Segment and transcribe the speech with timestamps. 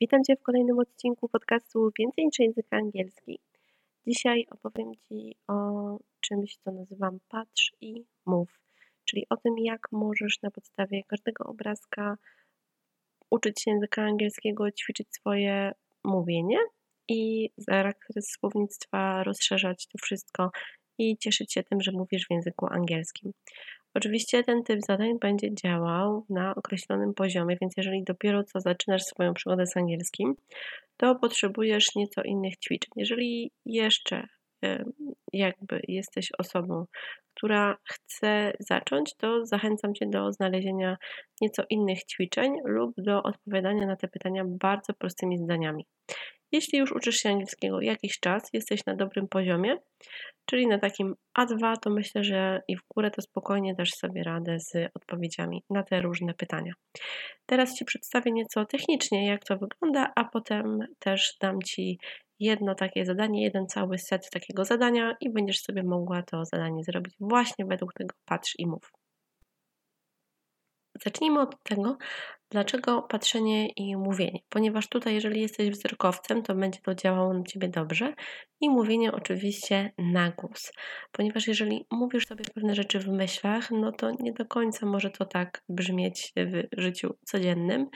[0.00, 3.40] Witam Cię w kolejnym odcinku podcastu Więcej niż język angielski.
[4.06, 8.60] Dzisiaj opowiem Ci o czymś, co nazywam patrz i mów,
[9.04, 12.16] czyli o tym, jak możesz na podstawie każdego obrazka
[13.30, 15.72] uczyć się języka angielskiego, ćwiczyć swoje
[16.04, 16.58] mówienie
[17.08, 20.50] i zakres słownictwa rozszerzać to wszystko
[20.98, 23.32] i cieszyć się tym, że mówisz w języku angielskim.
[23.94, 29.34] Oczywiście ten typ zadań będzie działał na określonym poziomie, więc jeżeli dopiero co zaczynasz swoją
[29.34, 30.34] przygodę z angielskim,
[30.96, 32.90] to potrzebujesz nieco innych ćwiczeń.
[32.96, 34.26] Jeżeli jeszcze
[35.32, 36.84] jakby jesteś osobą,
[37.36, 40.96] która chce zacząć, to zachęcam Cię do znalezienia
[41.40, 45.86] nieco innych ćwiczeń lub do odpowiadania na te pytania bardzo prostymi zdaniami.
[46.52, 49.76] Jeśli już uczysz się angielskiego jakiś czas, jesteś na dobrym poziomie,
[50.46, 54.60] czyli na takim A2, to myślę, że i w górę to spokojnie dasz sobie radę
[54.60, 56.72] z odpowiedziami na te różne pytania.
[57.46, 61.98] Teraz Ci przedstawię nieco technicznie, jak to wygląda, a potem też dam Ci
[62.40, 67.14] jedno takie zadanie, jeden cały set takiego zadania i będziesz sobie mogła to zadanie zrobić
[67.20, 68.97] właśnie według tego patrz i mów.
[71.04, 71.96] Zacznijmy od tego,
[72.50, 74.40] dlaczego patrzenie i mówienie.
[74.48, 78.14] Ponieważ tutaj, jeżeli jesteś wzrokowcem, to będzie to działało na ciebie dobrze
[78.60, 80.72] i mówienie oczywiście na głos.
[81.12, 85.24] Ponieważ jeżeli mówisz sobie pewne rzeczy w myślach, no to nie do końca może to
[85.24, 87.86] tak brzmieć w życiu codziennym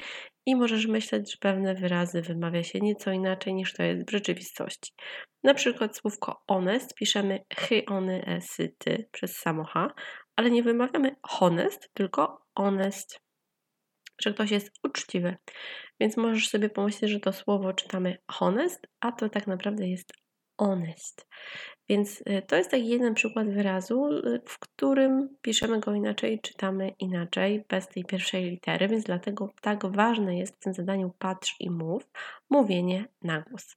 [0.47, 4.93] i możesz myśleć, że pewne wyrazy wymawia się nieco inaczej niż to jest w rzeczywistości.
[5.45, 9.89] Na przykład słówko honest piszemy chy, ony, esy, ty przez samo h,
[10.37, 13.21] ale nie wymawiamy honest, tylko honest,
[14.21, 15.37] że ktoś jest uczciwy.
[16.01, 20.13] Więc możesz sobie pomyśleć, że to słowo czytamy honest, a to tak naprawdę jest
[20.61, 21.29] honest.
[21.89, 26.93] Więc y, to jest taki jeden przykład wyrazu, y, w którym piszemy go inaczej, czytamy
[26.99, 31.71] inaczej, bez tej pierwszej litery, więc dlatego tak ważne jest w tym zadaniu patrz i
[31.71, 32.11] mów,
[32.51, 33.77] mówienie na głos.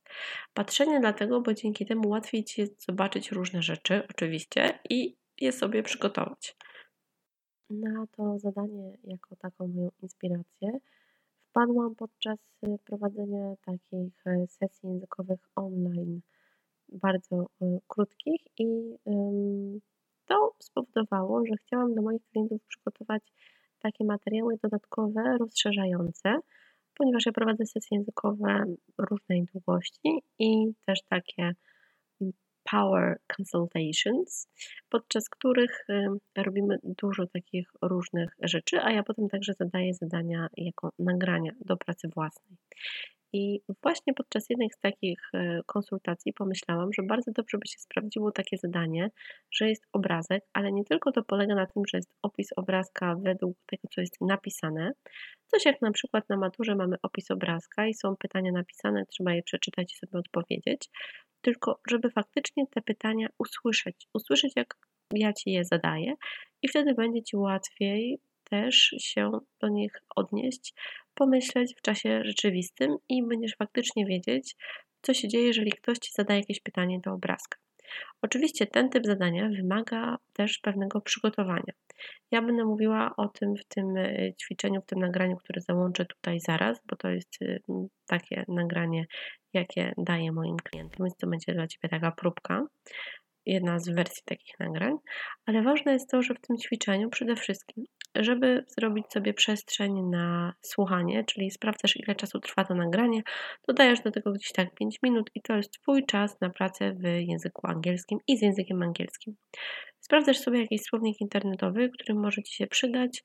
[0.53, 5.83] Patrzenie dlatego, bo dzięki temu łatwiej Ci jest zobaczyć różne rzeczy, oczywiście, i je sobie
[5.83, 6.55] przygotować.
[7.69, 10.79] Na to zadanie, jako taką moją inspirację,
[11.49, 16.21] wpadłam podczas y, prowadzenia takich y, sesji językowych online,
[16.89, 18.95] bardzo y, krótkich, i
[20.25, 23.23] to spowodowało, że chciałam dla moich klientów przygotować
[23.79, 26.39] takie materiały dodatkowe, rozszerzające,
[26.95, 28.63] ponieważ ja prowadzę sesje językowe
[28.97, 31.55] różnej długości i też takie
[32.71, 34.47] Power Consultations,
[34.89, 35.85] podczas których
[36.37, 42.07] robimy dużo takich różnych rzeczy, a ja potem także zadaję zadania jako nagrania do pracy
[42.15, 42.57] własnej.
[43.37, 48.31] I właśnie podczas jednej z takich e, konsultacji pomyślałam, że bardzo dobrze by się sprawdziło
[48.31, 49.09] takie zadanie,
[49.51, 53.57] że jest obrazek, ale nie tylko to polega na tym, że jest opis obrazka według
[53.65, 54.91] tego, co jest napisane.
[55.47, 59.43] Coś jak na przykład na maturze mamy opis obrazka i są pytania napisane, trzeba je
[59.43, 60.89] przeczytać i sobie odpowiedzieć,
[61.45, 64.77] tylko żeby faktycznie te pytania usłyszeć, usłyszeć jak
[65.13, 66.13] ja Ci je zadaję
[66.61, 70.73] i wtedy będzie Ci łatwiej też się do nich odnieść,
[71.15, 74.55] pomyśleć w czasie rzeczywistym i będziesz faktycznie wiedzieć,
[75.01, 77.57] co się dzieje, jeżeli ktoś Ci zadaje jakieś pytanie do obrazka.
[78.21, 81.73] Oczywiście ten typ zadania wymaga też pewnego przygotowania.
[82.31, 86.39] Ja będę mówiła o tym w tym e, ćwiczeniu, w tym nagraniu, które załączę tutaj
[86.39, 87.59] zaraz, bo to jest e,
[88.07, 89.05] takie nagranie,
[89.53, 92.65] jakie daję moim klientom, więc to będzie dla Ciebie taka próbka
[93.45, 94.97] jedna z wersji takich nagrań,
[95.45, 97.83] ale ważne jest to, że w tym ćwiczeniu przede wszystkim,
[98.15, 103.21] żeby zrobić sobie przestrzeń na słuchanie, czyli sprawdzasz ile czasu trwa to nagranie,
[103.67, 107.03] dodajesz do tego gdzieś tak 5 minut i to jest Twój czas na pracę w
[107.03, 109.35] języku angielskim i z językiem angielskim.
[109.99, 113.23] Sprawdzasz sobie jakiś słownik internetowy, który może Ci się przydać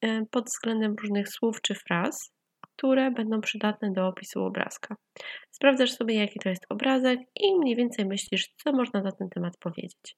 [0.00, 2.34] e, pod względem różnych słów czy fraz,
[2.76, 4.96] które będą przydatne do opisu obrazka.
[5.50, 9.56] Sprawdzasz sobie, jaki to jest obrazek i mniej więcej myślisz, co można na ten temat
[9.58, 10.16] powiedzieć.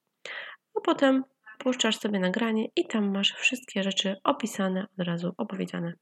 [0.76, 1.24] A potem
[1.58, 5.92] puszczasz sobie nagranie i tam masz wszystkie rzeczy opisane, od razu opowiedziane.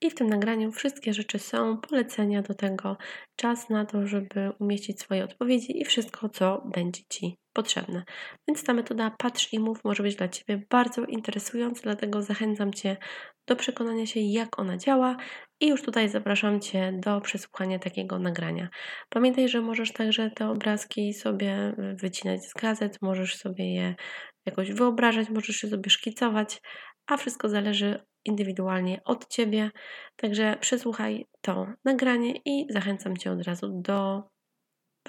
[0.00, 2.96] I w tym nagraniu wszystkie rzeczy są, polecenia do tego,
[3.36, 8.04] czas na to, żeby umieścić swoje odpowiedzi i wszystko, co będzie Ci potrzebne.
[8.48, 12.96] Więc ta metoda patrz i mów może być dla Ciebie bardzo interesująca, dlatego zachęcam Cię
[13.46, 15.16] do przekonania się, jak ona działa
[15.60, 18.68] i już tutaj zapraszam Cię do przesłuchania takiego nagrania.
[19.08, 23.94] Pamiętaj, że możesz także te obrazki sobie wycinać z gazet, możesz sobie je
[24.46, 26.60] jakoś wyobrażać, możesz je sobie szkicować,
[27.06, 29.70] a wszystko zależy indywidualnie od Ciebie.
[30.16, 34.22] Także przesłuchaj to nagranie i zachęcam Cię od razu do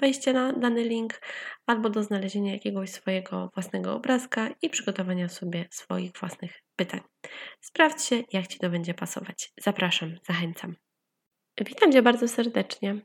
[0.00, 1.20] wejścia na dany link
[1.66, 7.00] albo do znalezienia jakiegoś swojego własnego obrazka i przygotowania sobie swoich własnych pytań.
[7.60, 9.52] Sprawdźcie, jak Ci to będzie pasować.
[9.60, 10.76] Zapraszam, zachęcam.
[11.60, 13.00] Witam Cię bardzo serdecznie.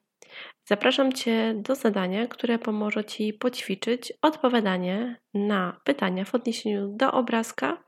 [0.65, 7.83] Zapraszam Cię do zadania, które pomoże Ci poćwiczyć odpowiadanie na pytania w odniesieniu do obrazka.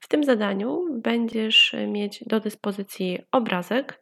[0.00, 4.01] W tym zadaniu będziesz mieć do dyspozycji obrazek.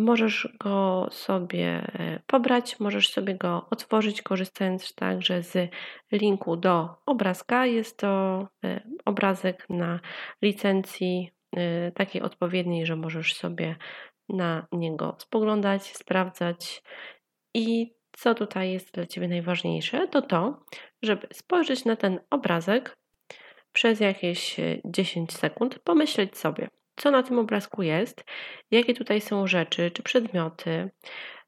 [0.00, 5.70] Możesz go sobie e, pobrać, możesz sobie go otworzyć, korzystając także z
[6.12, 7.66] linku do obrazka.
[7.66, 10.00] Jest to e, obrazek na
[10.42, 13.76] licencji e, takiej odpowiedniej, że możesz sobie
[14.28, 16.82] na niego spoglądać, sprawdzać.
[17.54, 20.64] I co tutaj jest dla Ciebie najważniejsze, to to,
[21.02, 22.96] żeby spojrzeć na ten obrazek
[23.72, 26.68] przez jakieś 10 sekund, pomyśleć sobie,
[27.00, 28.24] co na tym obrazku jest,
[28.70, 30.90] jakie tutaj są rzeczy czy przedmioty,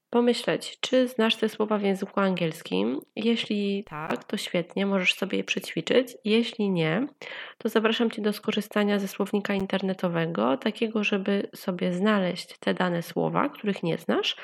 [0.09, 2.99] pomyśleć, czy znasz te słowa w języku angielskim.
[3.15, 6.15] Jeśli tak, to świetnie, możesz sobie je przećwiczyć.
[6.25, 7.07] Jeśli nie,
[7.57, 13.49] to zapraszam Cię do skorzystania ze słownika internetowego, takiego, żeby sobie znaleźć te dane słowa,
[13.49, 14.35] których nie znasz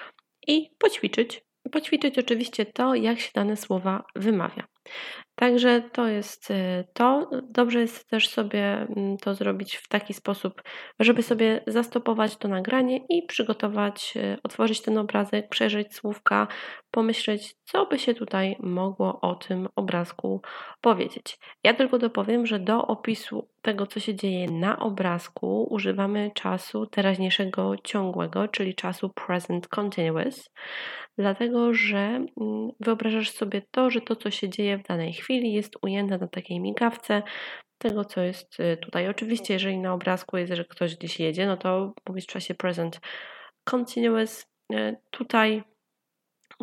[0.47, 1.41] i poćwiczyć.
[1.71, 4.63] Poćwiczyć oczywiście to, jak się dane słowa wymawia.
[5.39, 7.29] Także to jest y, to.
[7.49, 10.63] Dobrze jest też sobie mm, to zrobić w taki sposób,
[10.99, 16.47] żeby sobie zastopować to nagranie i przygotować, y, otworzyć ten obrazek, przejrzeć słówka,
[16.91, 20.41] pomyśleć, co by się tutaj mogło o tym obrazku
[20.81, 21.39] powiedzieć.
[21.63, 27.75] Ja tylko dopowiem, że do opisu tego, co się dzieje na obrazku, używamy czasu teraźniejszego
[27.83, 30.49] ciągłego, czyli czasu present continuous,
[31.17, 32.27] dlatego że mm,
[32.79, 36.59] wyobrażasz sobie to, że to, co się dzieje w danej chwili, jest ujęte na takiej
[36.59, 37.23] migawce
[37.77, 39.07] tego, co jest y, tutaj.
[39.07, 42.99] Oczywiście, jeżeli na obrazku jest, że ktoś gdzieś jedzie, no to mówisz w czasie present
[43.63, 44.47] continuous.
[44.73, 45.63] Y, tutaj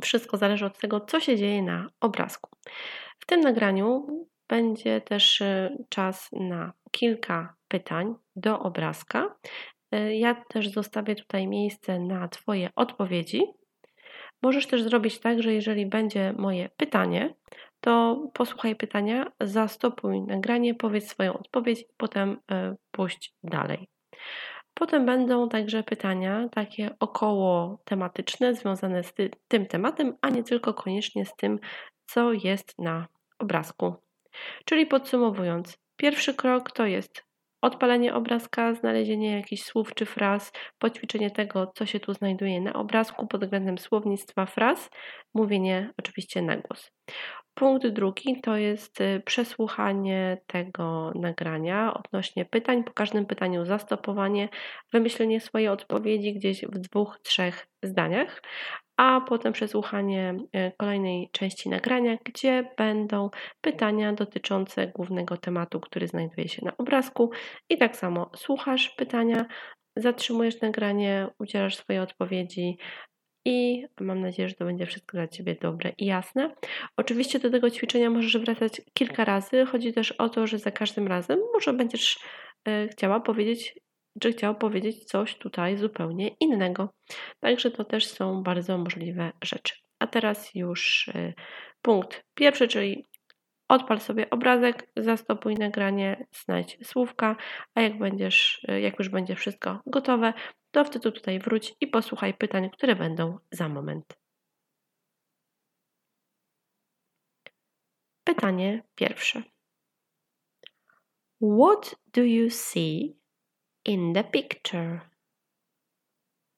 [0.03, 2.51] wszystko zależy od tego, co się dzieje na obrazku.
[3.19, 4.07] W tym nagraniu
[4.49, 9.37] będzie też y, czas na kilka pytań do obrazka.
[10.11, 13.43] Ja też zostawię tutaj miejsce na Twoje odpowiedzi.
[14.43, 17.35] Możesz też zrobić tak, że jeżeli będzie moje pytanie,
[17.81, 23.89] to posłuchaj pytania, zastopuj nagranie, powiedz swoją odpowiedź i potem e, pójść dalej.
[24.75, 30.75] Potem będą także pytania takie około tematyczne, związane z ty tym tematem, a nie tylko
[30.75, 31.59] koniecznie z tym,
[32.07, 33.07] co jest na
[33.39, 33.95] obrazku.
[34.65, 37.25] Czyli podsumowując, pierwszy krok to jest
[37.63, 43.27] odpalenie obrazka, znalezienie jakichś słów czy fraz, poćwiczenie tego, co się tu znajduje na obrazku
[43.27, 44.91] pod względem słownictwa fraz,
[45.35, 46.93] mówienie oczywiście na głos.
[47.59, 54.49] Punkt drugi to jest y, przesłuchanie tego nagrania odnośnie pytań, po każdym pytaniu zastopowanie,
[54.93, 58.43] wymyślenie swojej odpowiedzi gdzieś w dwóch, trzech zdaniach,
[58.97, 63.31] a potem przesłuchanie y, kolejnej części nagrania, gdzie będą
[63.61, 67.31] pytania dotyczące głównego tematu, który znajduje się na obrazku.
[67.71, 69.47] I tak samo słuchasz pytania,
[69.97, 72.79] zatrzymujesz nagranie, udzielasz swojej odpowiedzi,
[73.47, 76.55] i mam nadzieję, że to będzie wszystko dla Ciebie dobre i jasne.
[76.97, 79.67] Oczywiście do tego ćwiczenia możesz wracać kilka razy.
[79.67, 82.19] Chodzi też o to, że za każdym razem może będziesz
[82.69, 83.75] e, chciała powiedzieć,
[84.21, 86.89] czy chciał powiedzieć coś tutaj zupełnie innego.
[87.41, 89.75] Także to też są bardzo możliwe rzeczy.
[89.99, 91.33] A teraz już e,
[91.83, 93.07] punkt pierwszy, czyli
[93.69, 97.37] Odpal sobie obrazek, zastopuj nagranie, znajdź słówka,
[97.75, 100.33] a jak będziesz, e, jak już będzie wszystko gotowe,
[100.77, 104.19] to wtedy tutaj wróć i posłuchaj pytań, które będą za moment.
[108.25, 109.43] Pytanie pierwsze.
[111.41, 113.17] What do you see
[113.85, 115.01] in the picture?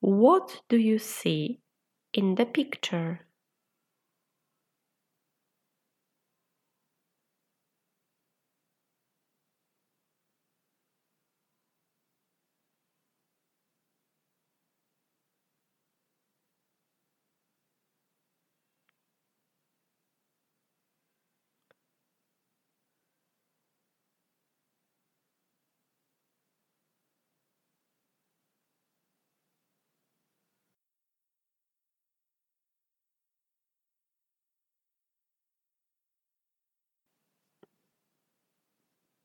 [0.03, 1.63] What do you see
[2.13, 3.28] in the picture?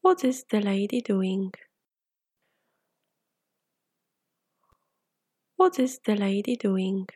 [0.03, 1.53] What is the lady doing?
[5.55, 7.07] What is the lady doing?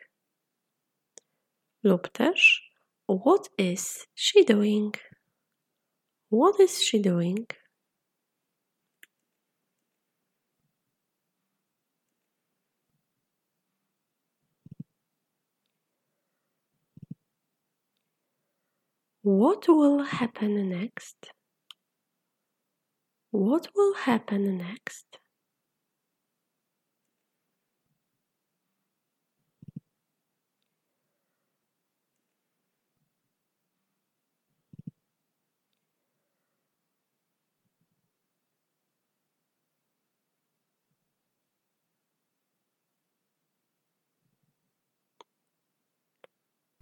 [1.82, 2.72] Lub też
[3.06, 4.94] What is she doing?
[6.30, 7.46] What is she doing?
[19.22, 21.37] What will happen next?
[23.30, 25.18] What will happen next?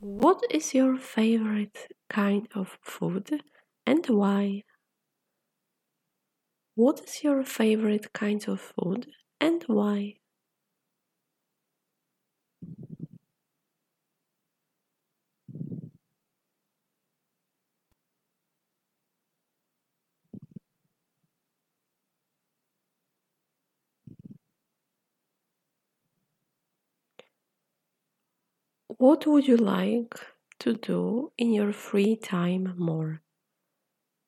[0.01, 3.43] What is your favorite kind of food
[3.85, 4.63] and why?
[6.77, 10.19] What is your favorite kind of food and why?
[28.99, 30.15] What would you like
[30.59, 33.23] to do in your free time more?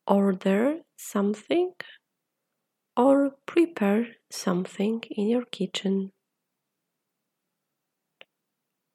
[0.09, 1.75] Order something
[2.99, 6.11] or prepare something in your kitchen.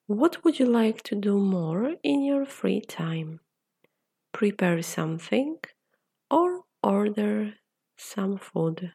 [0.06, 3.40] What would you like to do more in your free time?
[4.32, 5.56] Prepare something
[6.30, 7.54] or order
[7.96, 8.92] some food.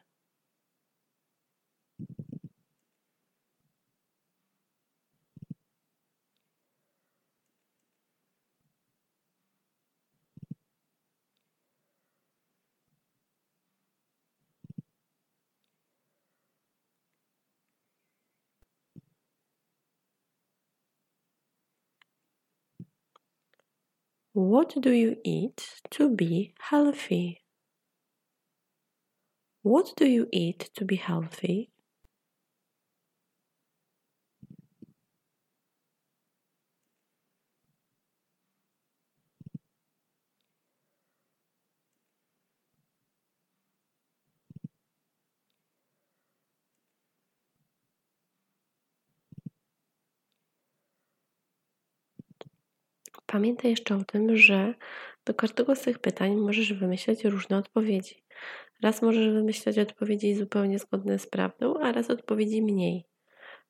[24.32, 27.44] What do you eat to be healthy?
[29.62, 31.69] What do you eat to be healthy?
[53.32, 54.74] Pamiętaj jeszcze o tym, że
[55.26, 58.24] do każdego z tych pytań możesz wymyśleć różne odpowiedzi.
[58.82, 63.04] Raz możesz wymyślać odpowiedzi zupełnie zgodne z prawdą, a raz odpowiedzi mniej.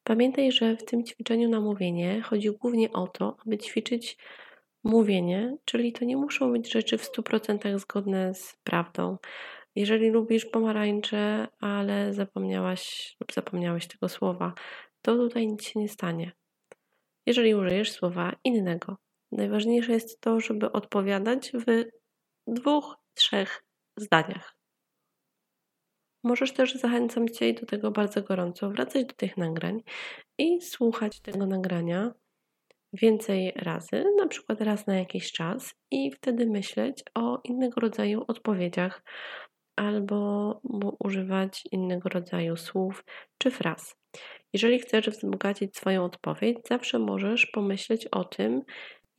[0.04, 4.18] Pamiętaj, że w tym ćwiczeniu na mówienie chodzi głównie o to, aby ćwiczyć
[4.84, 9.16] mówienie, czyli to nie muszą być rzeczy w 100% zgodne z prawdą.
[9.74, 14.54] Jeżeli lubisz pomarańcze, ale zapomniałaś lub zapomniałeś tego słowa,
[15.02, 16.32] to tutaj nic się nie stanie.
[17.26, 18.96] Jeżeli użyjesz słowa innego,
[19.32, 21.84] Najważniejsze jest to, żeby odpowiadać w
[22.46, 23.64] dwóch, trzech
[23.96, 24.56] zdaniach.
[26.24, 29.82] Możesz też, zachęcam Cię do tego bardzo gorąco, wracać do tych nagrań
[30.38, 32.14] i słuchać tego nagrania
[32.92, 39.02] więcej razy, na przykład raz na jakiś czas, i wtedy myśleć o innego rodzaju odpowiedziach
[39.76, 40.60] albo
[40.98, 43.04] używać innego rodzaju słów
[43.38, 43.96] czy fraz.
[44.52, 48.62] Jeżeli chcesz wzbogacić swoją odpowiedź, zawsze możesz pomyśleć o tym,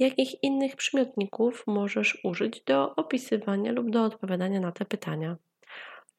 [0.01, 5.37] Jakich innych przymiotników możesz użyć do opisywania lub do odpowiadania na te pytania?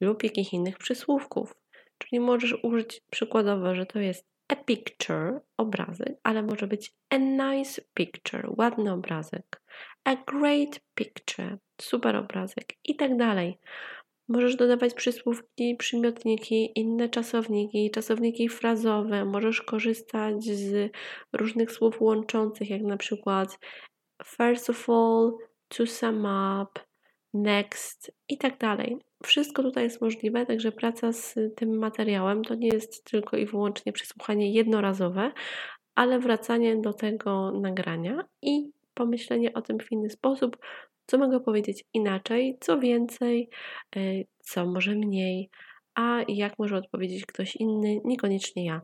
[0.01, 1.55] Lub jakich innych przysłówków?
[1.97, 7.81] Czyli możesz użyć przykładowo, że to jest a picture, obrazek, ale może być a nice
[7.93, 9.61] picture, ładny obrazek,
[10.03, 13.59] a great picture, super obrazek i tak dalej.
[14.33, 19.25] Możesz dodawać przysłówki, przymiotniki, inne czasowniki, czasowniki frazowe.
[19.25, 20.91] Możesz korzystać z
[21.33, 23.59] różnych słów łączących, jak na przykład
[24.25, 25.31] first of all,
[25.67, 26.27] to sum
[26.61, 26.81] up,
[27.33, 28.97] next i tak dalej.
[29.23, 33.93] Wszystko tutaj jest możliwe, także praca z tym materiałem to nie jest tylko i wyłącznie
[33.93, 35.31] przesłuchanie jednorazowe,
[35.95, 40.57] ale wracanie do tego nagrania i pomyślenie o tym w inny sposób,
[41.05, 43.49] co mogę powiedzieć inaczej, co więcej,
[43.95, 43.99] e,
[44.39, 45.49] co może mniej,
[45.95, 48.81] a jak może odpowiedzieć ktoś inny, niekoniecznie ja.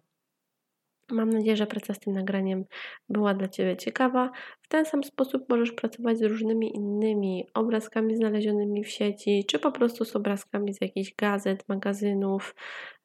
[1.11, 2.65] Mam nadzieję, że praca z tym nagraniem
[3.09, 4.31] była dla Ciebie ciekawa.
[4.61, 9.71] W ten sam sposób możesz pracować z różnymi innymi obrazkami znalezionymi w sieci, czy po
[9.71, 12.55] prostu z obrazkami z jakichś gazet, magazynów,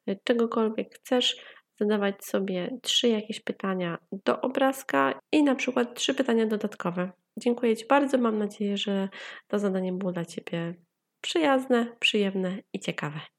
[0.07, 1.35] e, czegokolwiek chcesz.
[1.79, 7.11] Zadawać sobie trzy jakieś pytania do obrazka i na przykład trzy pytania dodatkowe.
[7.37, 8.17] Dziękuję Ci bardzo.
[8.17, 9.09] Mam nadzieję, że
[9.47, 10.75] to zadanie było dla Ciebie
[11.21, 13.34] przyjazne, przyjemne i ciekawe.